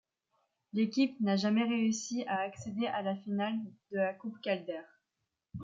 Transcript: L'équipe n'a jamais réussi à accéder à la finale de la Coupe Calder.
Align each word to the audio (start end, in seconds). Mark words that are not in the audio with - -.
L'équipe 0.73 1.15
n'a 1.19 1.35
jamais 1.35 1.61
réussi 1.63 2.25
à 2.25 2.39
accéder 2.39 2.87
à 2.87 3.03
la 3.03 3.15
finale 3.17 3.59
de 3.91 3.97
la 3.97 4.15
Coupe 4.15 4.41
Calder. 4.41 4.81